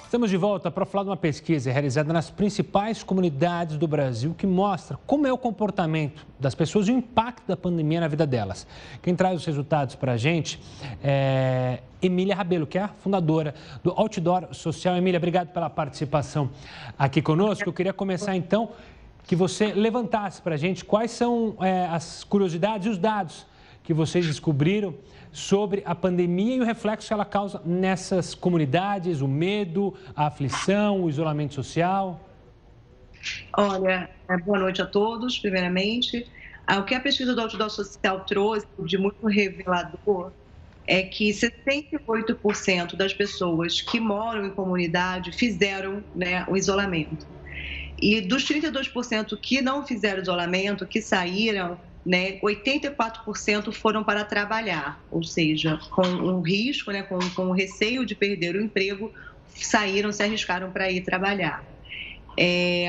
[0.08, 4.46] Estamos de volta para falar de uma pesquisa realizada nas principais comunidades do Brasil que
[4.46, 8.66] mostra como é o comportamento das pessoas e o impacto da pandemia na vida delas.
[9.02, 10.58] Quem traz os resultados para a gente
[11.04, 14.96] é Emília Rabelo, que é a fundadora do Outdoor Social.
[14.96, 16.48] Emília, obrigado pela participação
[16.98, 17.68] aqui conosco.
[17.68, 18.70] Eu queria começar então
[19.24, 23.46] que você levantasse para a gente quais são é, as curiosidades e os dados
[23.84, 24.94] que vocês descobriram
[25.32, 31.04] sobre a pandemia e o reflexo que ela causa nessas comunidades, o medo, a aflição,
[31.04, 32.20] o isolamento social?
[33.56, 36.26] Olha, é, boa noite a todos, primeiramente.
[36.66, 40.32] Ah, o que a pesquisa do Outdoor Social trouxe de muito revelador
[40.86, 47.26] é que 78% das pessoas que moram em comunidade fizeram né, o isolamento.
[48.00, 51.78] E dos 32% que não fizeram isolamento, que saíram,
[52.08, 58.06] né, 84% foram para trabalhar, ou seja, com o risco, né, com, com o receio
[58.06, 59.12] de perder o emprego,
[59.46, 61.62] saíram, se arriscaram para ir trabalhar.
[62.40, 62.86] É,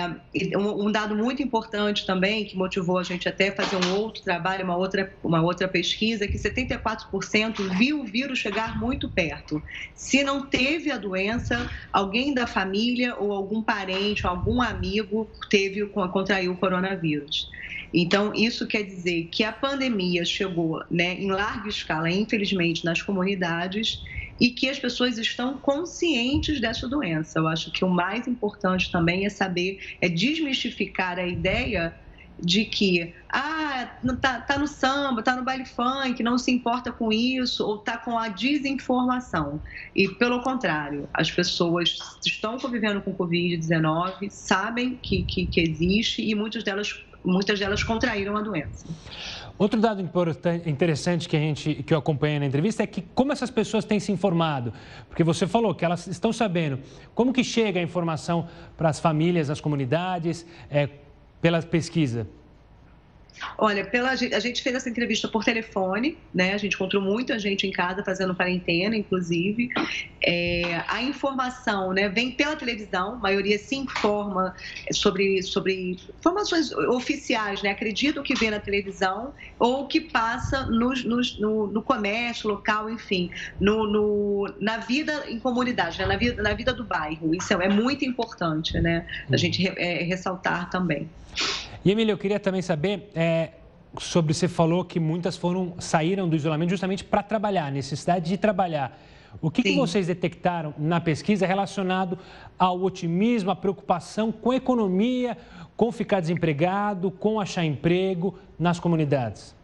[0.55, 4.77] um dado muito importante também, que motivou a gente até fazer um outro trabalho, uma
[4.77, 9.61] outra, uma outra pesquisa, é que 74% viu o vírus chegar muito perto.
[9.95, 16.53] Se não teve a doença, alguém da família ou algum parente, algum amigo teve, contraiu
[16.53, 17.49] o coronavírus.
[17.93, 24.03] Então, isso quer dizer que a pandemia chegou né, em larga escala, infelizmente, nas comunidades
[24.39, 27.39] e que as pessoas estão conscientes dessa doença.
[27.39, 31.93] Eu acho que o mais importante também é saber, é desmistificar a ideia
[32.41, 33.89] de que ah,
[34.21, 37.97] tá, tá no samba, tá no baile funk, não se importa com isso, ou tá
[37.97, 39.61] com a desinformação.
[39.95, 46.33] E pelo contrário, as pessoas estão convivendo com Covid-19, sabem que, que, que existe e
[46.33, 48.85] muitas delas muitas delas contraíram a doença.
[49.57, 50.01] Outro dado
[50.65, 53.99] interessante que a gente que eu acompanhei na entrevista é que como essas pessoas têm
[53.99, 54.71] se informado,
[55.09, 56.79] porque você falou que elas estão sabendo
[57.13, 60.87] como que chega a informação para as famílias, as comunidades, é,
[61.41, 62.25] pela pesquisa.
[63.57, 66.53] Olha, pela, a gente fez essa entrevista por telefone, né?
[66.53, 69.69] A gente encontrou muita gente em casa fazendo quarentena, inclusive.
[70.21, 74.55] É, a informação né, vem pela televisão, a maioria se informa
[74.91, 77.71] sobre, sobre informações oficiais, né?
[77.71, 83.85] Acredito que vê na televisão ou que passa no, no, no comércio local, enfim, no,
[83.85, 86.05] no, na vida em comunidade, né?
[86.05, 87.33] na, vida, na vida do bairro.
[87.33, 89.05] Isso é, é muito importante, né?
[89.27, 89.37] A uhum.
[89.37, 91.09] gente é, ressaltar também.
[91.83, 93.51] E, Emília, eu queria também saber é,
[93.97, 98.99] sobre, você falou que muitas foram, saíram do isolamento justamente para trabalhar, necessidade de trabalhar.
[99.41, 102.17] O que, que, vocês detectaram na pesquisa relacionado
[102.57, 105.37] ao otimismo, à preocupação com a economia,
[105.77, 109.55] com ficar desempregado, com achar emprego nas comunidades?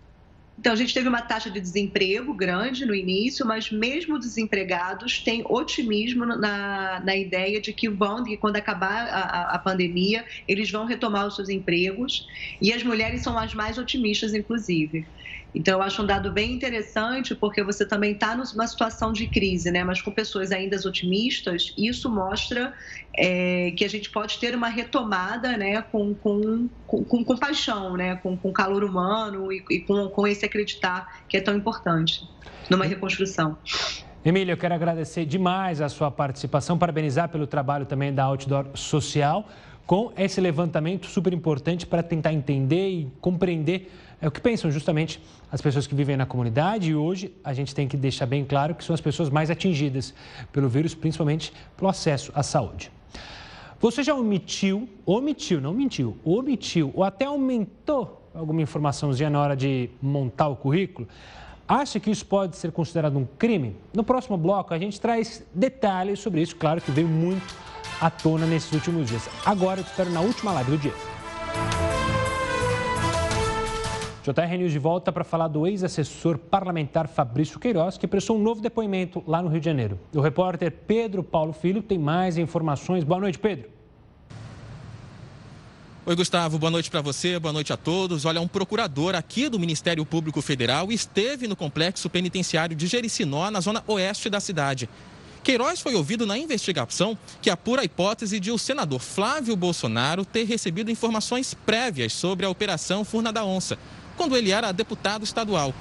[0.57, 5.43] Então, a gente teve uma taxa de desemprego grande no início, mas mesmo desempregados têm
[5.49, 10.85] otimismo na, na ideia de que vão, que quando acabar a, a pandemia, eles vão
[10.85, 12.25] retomar os seus empregos.
[12.61, 15.05] E as mulheres são as mais otimistas, inclusive.
[15.55, 19.71] Então, eu acho um dado bem interessante, porque você também está numa situação de crise,
[19.71, 19.83] né?
[19.83, 22.73] mas com pessoas ainda otimistas, isso mostra
[23.17, 25.81] é, que a gente pode ter uma retomada né?
[25.81, 28.17] com, com, com, com paixão, né?
[28.17, 32.27] com, com calor humano e, e com, com esse acreditar que é tão importante
[32.69, 33.57] numa reconstrução.
[34.25, 39.47] Emília, eu quero agradecer demais a sua participação, parabenizar pelo trabalho também da Outdoor Social,
[39.85, 45.21] com esse levantamento super importante para tentar entender e compreender é o que pensam justamente
[45.51, 48.75] as pessoas que vivem na comunidade e hoje a gente tem que deixar bem claro
[48.75, 50.13] que são as pessoas mais atingidas
[50.51, 52.91] pelo vírus, principalmente pelo acesso à saúde.
[53.79, 59.89] Você já omitiu, omitiu, não mentiu, omitiu ou até aumentou alguma informaçãozinha na hora de
[60.01, 61.07] montar o currículo?
[61.67, 63.75] Acha que isso pode ser considerado um crime?
[63.93, 66.55] No próximo bloco, a gente traz detalhes sobre isso.
[66.55, 67.55] Claro que veio muito
[67.99, 69.27] à tona nesses últimos dias.
[69.45, 71.14] Agora eu te espero na última live do dia.
[74.33, 78.59] JR News de volta para falar do ex-assessor parlamentar Fabrício Queiroz, que prestou um novo
[78.59, 79.99] depoimento lá no Rio de Janeiro.
[80.13, 83.03] O repórter Pedro Paulo Filho tem mais informações.
[83.03, 83.69] Boa noite, Pedro.
[86.07, 88.25] Oi, Gustavo, boa noite para você, boa noite a todos.
[88.25, 93.59] Olha, um procurador aqui do Ministério Público Federal esteve no complexo penitenciário de Jericinó, na
[93.59, 94.89] zona oeste da cidade.
[95.43, 100.45] Queiroz foi ouvido na investigação que apura a hipótese de o senador Flávio Bolsonaro ter
[100.45, 103.77] recebido informações prévias sobre a Operação Furna da Onça,
[104.15, 105.73] quando ele era deputado estadual.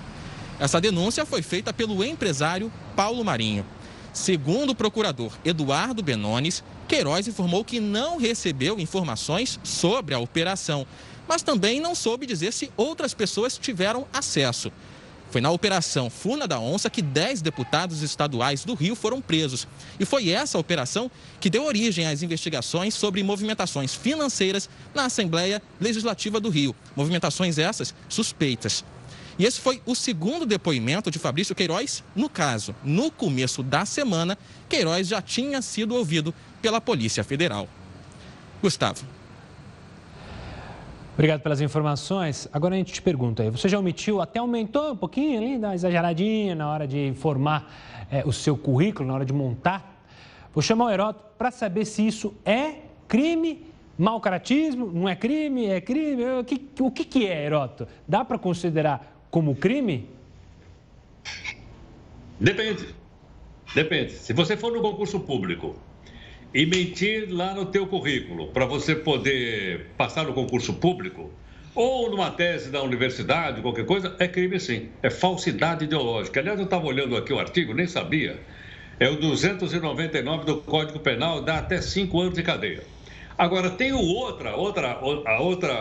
[0.59, 3.66] Essa denúncia foi feita pelo empresário Paulo Marinho.
[4.12, 10.87] Segundo o procurador Eduardo Benones, Queiroz informou que não recebeu informações sobre a operação,
[11.26, 14.70] mas também não soube dizer se outras pessoas tiveram acesso.
[15.35, 19.66] Foi na operação Funa da Onça que 10 deputados estaduais do Rio foram presos.
[19.99, 21.11] E foi essa operação
[21.41, 26.72] que deu origem às investigações sobre movimentações financeiras na Assembleia Legislativa do Rio.
[26.95, 28.85] Movimentações essas suspeitas.
[29.37, 32.72] E esse foi o segundo depoimento de Fabrício Queiroz no caso.
[32.85, 36.32] No começo da semana, Queiroz já tinha sido ouvido
[36.62, 37.68] pela Polícia Federal.
[38.62, 39.05] Gustavo.
[41.15, 42.49] Obrigado pelas informações.
[42.53, 45.69] Agora a gente te pergunta aí, você já omitiu, até aumentou um pouquinho ali, dá
[45.69, 47.73] uma exageradinha na hora de informar
[48.11, 50.03] é, o seu currículo, na hora de montar?
[50.53, 53.65] Vou chamar o Heródoto para saber se isso é crime,
[53.97, 56.25] mau caratismo, não é crime, é crime.
[56.41, 57.87] O que, o que, que é, Heródoto?
[58.09, 60.09] Dá para considerar como crime?
[62.41, 62.93] Depende.
[63.73, 64.12] Depende.
[64.15, 65.77] Se você for no concurso público
[66.55, 71.30] e mentir lá no teu currículo para você poder passar no concurso público
[71.74, 74.90] ou numa tese da universidade, qualquer coisa, é crime sim.
[75.02, 76.38] É falsidade ideológica.
[76.38, 78.38] Aliás, eu estava olhando aqui o artigo, nem sabia.
[79.00, 82.84] É o 299 do Código Penal, dá até cinco anos de cadeia.
[83.36, 84.92] Agora, tem o outra, outra,
[85.26, 85.74] a outra,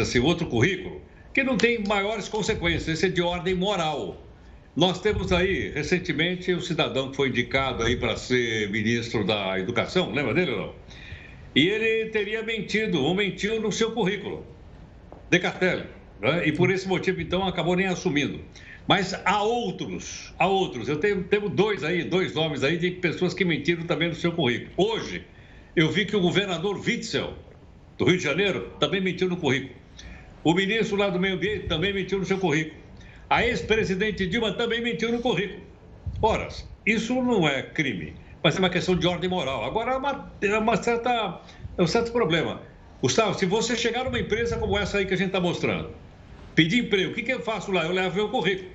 [0.00, 1.02] assim, outro currículo,
[1.34, 4.16] que não tem maiores consequências, esse é de ordem moral.
[4.80, 10.10] Nós temos aí, recentemente, o cidadão que foi indicado aí para ser ministro da Educação,
[10.10, 10.74] lembra dele ou não?
[11.54, 14.42] E ele teria mentido, ou mentiu no seu currículo,
[15.28, 15.84] Decatelli.
[16.18, 16.48] Né?
[16.48, 18.40] E por esse motivo, então, acabou nem assumindo.
[18.88, 20.88] Mas há outros, há outros.
[20.88, 24.32] Eu tenho, tenho dois aí, dois nomes aí de pessoas que mentiram também no seu
[24.32, 24.70] currículo.
[24.78, 25.26] Hoje,
[25.76, 27.34] eu vi que o governador Witzel,
[27.98, 29.74] do Rio de Janeiro, também mentiu no currículo.
[30.42, 32.80] O ministro lá do Meio Ambiente também mentiu no seu currículo.
[33.30, 35.62] A ex-presidente Dilma também mentiu no currículo.
[36.20, 36.48] Ora,
[36.84, 38.12] isso não é crime,
[38.42, 39.64] mas é uma questão de ordem moral.
[39.64, 41.40] Agora, é uma, é uma certa,
[41.78, 42.60] é um certo problema.
[43.00, 45.90] Gustavo, se você chegar numa empresa como essa aí que a gente está mostrando,
[46.56, 47.84] pedir emprego, o que, que eu faço lá?
[47.84, 48.68] Eu levo meu currículo.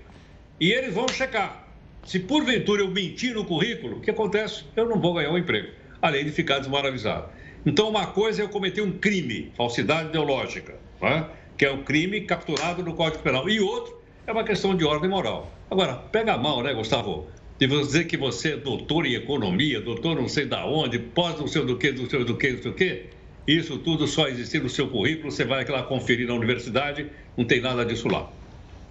[0.57, 1.67] E eles vão checar.
[2.05, 4.63] Se porventura eu mentir no currículo, o que acontece?
[4.73, 5.67] Eu não vou ganhar um emprego,
[6.01, 7.27] além de ficar desmoralizado.
[7.65, 10.75] Então, uma coisa é eu cometer um crime, falsidade ideológica.
[11.01, 11.29] Não é?
[11.57, 13.49] que é o crime capturado no Código Penal.
[13.49, 15.51] E outro é uma questão de ordem moral.
[15.69, 17.27] Agora, pega mal, né, Gustavo?
[17.59, 21.39] De você dizer que você é doutor em economia, doutor não sei da onde, pós
[21.39, 23.05] não sei do que, do sei do que, do sei do que.
[23.47, 27.07] Isso tudo só existir no seu currículo, você vai lá conferir na universidade,
[27.37, 28.29] não tem nada disso lá.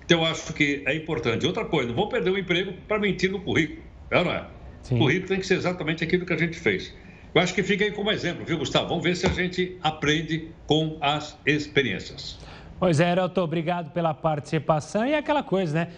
[0.05, 1.47] Então, eu acho que é importante.
[1.47, 3.83] Outra coisa, não vou perder o emprego para mentir no currículo.
[4.11, 4.47] É ou não é?
[4.83, 4.97] Sim.
[4.97, 6.95] O currículo tem que ser exatamente aquilo que a gente fez.
[7.35, 8.89] Eu acho que fica aí como exemplo, viu, Gustavo?
[8.89, 12.39] Vamos ver se a gente aprende com as experiências.
[12.85, 15.07] Pois é, Heroto, obrigado pela participação.
[15.07, 15.89] E é aquela coisa, né?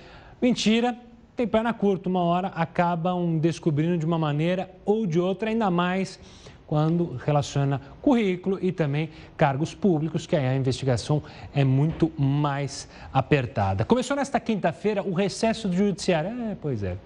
[0.40, 0.96] Mentira
[1.34, 6.16] tem perna curta, uma hora acabam descobrindo de uma maneira ou de outra, ainda mais
[6.64, 13.84] quando relaciona currículo e também cargos públicos, que aí a investigação é muito mais apertada.
[13.84, 16.30] Começou nesta quinta-feira o recesso do judiciário.
[16.52, 16.96] É, pois é.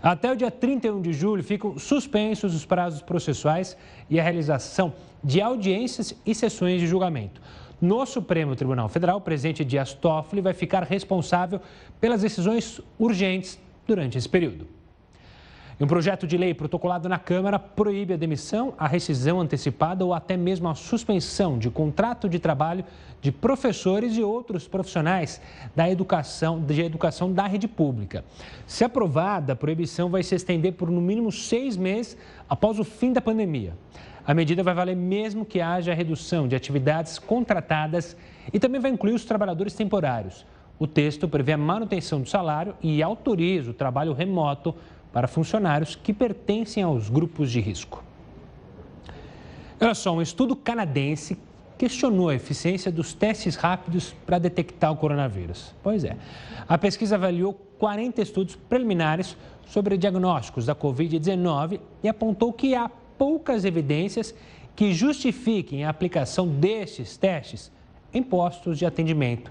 [0.00, 3.76] Até o dia 31 de julho ficam suspensos os prazos processuais
[4.08, 7.40] e a realização de audiências e sessões de julgamento.
[7.80, 11.60] No Supremo Tribunal Federal, o presidente Dias Toffoli vai ficar responsável
[12.00, 14.66] pelas decisões urgentes durante esse período.
[15.78, 20.34] Um projeto de lei protocolado na Câmara proíbe a demissão, a rescisão antecipada ou até
[20.34, 22.82] mesmo a suspensão de contrato de trabalho
[23.20, 25.38] de professores e outros profissionais
[25.74, 28.24] da educação, de educação da rede pública.
[28.66, 32.16] Se aprovada, a proibição vai se estender por no mínimo seis meses
[32.48, 33.74] após o fim da pandemia.
[34.26, 38.16] A medida vai valer mesmo que haja redução de atividades contratadas
[38.52, 40.44] e também vai incluir os trabalhadores temporários.
[40.80, 44.74] O texto prevê a manutenção do salário e autoriza o trabalho remoto
[45.12, 48.02] para funcionários que pertencem aos grupos de risco.
[49.80, 51.38] Olha só, um estudo canadense
[51.78, 55.72] questionou a eficiência dos testes rápidos para detectar o coronavírus.
[55.82, 56.16] Pois é.
[56.68, 63.64] A pesquisa avaliou 40 estudos preliminares sobre diagnósticos da Covid-19 e apontou que há poucas
[63.64, 64.34] evidências
[64.74, 67.72] que justifiquem a aplicação destes testes
[68.12, 69.50] em postos de atendimento.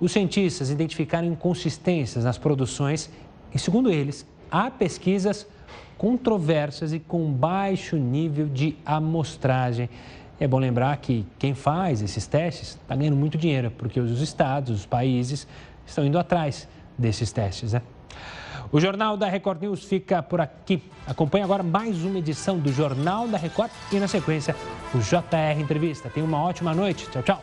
[0.00, 3.10] Os cientistas identificaram inconsistências nas produções
[3.54, 5.46] e, segundo eles, há pesquisas
[5.96, 9.88] controversas e com baixo nível de amostragem.
[10.40, 14.80] É bom lembrar que quem faz esses testes está ganhando muito dinheiro, porque os estados,
[14.80, 15.46] os países
[15.86, 17.72] estão indo atrás desses testes.
[17.72, 17.82] Né?
[18.74, 20.82] O Jornal da Record News fica por aqui.
[21.06, 24.56] Acompanhe agora mais uma edição do Jornal da Record e, na sequência,
[24.92, 26.10] o JR Entrevista.
[26.10, 27.08] Tenha uma ótima noite.
[27.08, 27.42] Tchau, tchau.